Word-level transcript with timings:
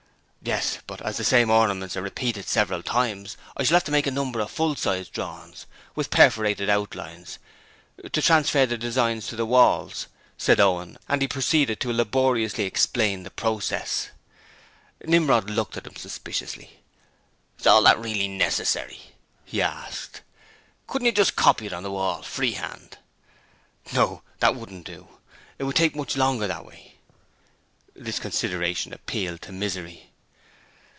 'Yes: 0.43 0.79
but 0.87 1.03
as 1.03 1.17
the 1.17 1.23
same 1.23 1.51
ornaments 1.51 1.95
are 1.95 2.01
repeated 2.01 2.47
several 2.47 2.81
times, 2.81 3.37
I 3.55 3.61
shall 3.61 3.75
have 3.75 3.83
to 3.83 3.91
make 3.91 4.07
a 4.07 4.11
number 4.11 4.39
of 4.39 4.49
full 4.49 4.75
sized 4.75 5.13
drawings, 5.13 5.67
with 5.93 6.09
perforated 6.09 6.67
outlines, 6.67 7.37
to 8.11 8.21
transfer 8.23 8.65
the 8.65 8.75
design 8.75 9.21
to 9.21 9.35
the 9.35 9.45
walls,' 9.45 10.07
said 10.39 10.59
Owen, 10.59 10.97
and 11.07 11.21
he 11.21 11.27
proceeded 11.27 11.79
to 11.81 11.93
laboriously 11.93 12.63
explain 12.63 13.21
the 13.21 13.29
processes. 13.29 14.09
Nimrod 15.05 15.47
looked 15.51 15.77
at 15.77 15.85
him 15.85 15.95
suspiciously. 15.95 16.79
'Is 17.59 17.67
all 17.67 17.83
that 17.83 17.99
really 17.99 18.27
necessary?' 18.27 19.11
he 19.45 19.61
asked. 19.61 20.21
'Couldn't 20.87 21.05
you 21.05 21.11
just 21.11 21.35
copy 21.35 21.67
it 21.67 21.73
on 21.73 21.83
the 21.83 21.91
wall, 21.91 22.23
free 22.23 22.53
hand?' 22.53 22.97
'No; 23.93 24.23
that 24.39 24.55
wouldn't 24.55 24.87
do. 24.87 25.07
It 25.59 25.65
would 25.65 25.75
take 25.75 25.95
much 25.95 26.17
longer 26.17 26.47
that 26.47 26.65
way.' 26.65 26.95
This 27.95 28.17
consideration 28.17 28.91
appealed 28.91 29.43
to 29.43 29.51
Misery. 29.51 30.07